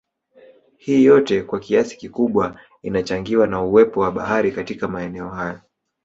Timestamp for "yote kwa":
1.05-1.59